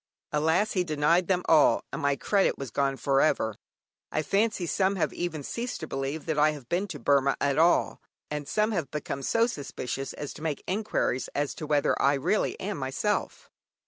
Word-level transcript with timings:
Alas! 0.31 0.71
he 0.71 0.83
denied 0.83 1.27
them 1.27 1.43
all, 1.47 1.83
and 1.93 2.01
my 2.01 2.15
credit 2.15 2.57
was 2.57 2.71
gone 2.71 2.97
for 2.97 3.21
ever. 3.21 3.55
I 4.11 4.23
fancy 4.23 4.65
some 4.65 4.95
have 4.95 5.13
even 5.13 5.43
ceased 5.43 5.79
to 5.81 5.87
believe 5.87 6.25
that 6.25 6.39
I 6.39 6.53
have 6.53 6.67
been 6.67 6.87
to 6.87 6.97
Burmah 6.99 7.35
at 7.39 7.59
all, 7.59 8.01
and 8.31 8.47
some 8.47 8.71
have 8.71 8.89
become 8.89 9.21
so 9.21 9.45
suspicious 9.45 10.13
as 10.13 10.33
to 10.33 10.41
make 10.41 10.63
enquiries 10.67 11.27
as 11.35 11.53
to 11.53 11.67
whether 11.67 12.01
I 12.01 12.15
really 12.15 12.59
am 12.59 12.79
myself. 12.79 13.51